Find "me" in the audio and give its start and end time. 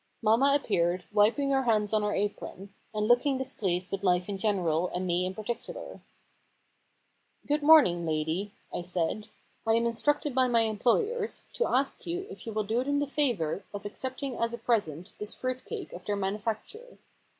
5.05-5.27